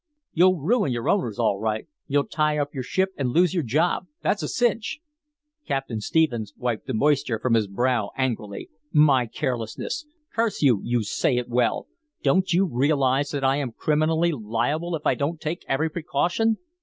You'll 0.33 0.59
ruin 0.59 0.91
your 0.91 1.07
owners, 1.09 1.37
all 1.37 1.59
right. 1.59 1.85
You'll 2.07 2.25
tie 2.25 2.57
up 2.57 2.73
your 2.73 2.81
ship 2.81 3.09
and 3.19 3.29
lose 3.29 3.53
your 3.53 3.61
job, 3.61 4.07
that's 4.23 4.41
a 4.41 4.47
cinch!" 4.47 4.99
Captain 5.67 6.01
Stephens 6.01 6.55
wiped 6.57 6.87
the 6.87 6.95
moisture 6.95 7.37
from 7.37 7.53
his 7.53 7.67
brow 7.67 8.09
angrily. 8.17 8.71
"My 8.91 9.27
carelessness! 9.27 10.07
Curse 10.33 10.63
you 10.63 10.81
you 10.83 11.03
say 11.03 11.37
it 11.37 11.49
well. 11.49 11.85
Don't 12.23 12.51
you 12.51 12.65
realize 12.65 13.29
that 13.29 13.43
I 13.43 13.57
am 13.57 13.73
criminally 13.73 14.31
liable 14.31 14.95
if 14.95 15.05
I 15.05 15.13
don't 15.13 15.39
take 15.39 15.63
every 15.67 15.91
precaution?" 15.91 16.57